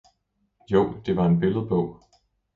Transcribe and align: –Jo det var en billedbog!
–Jo 0.69 1.01
det 1.05 1.13
var 1.13 1.25
en 1.25 1.39
billedbog! 1.39 2.01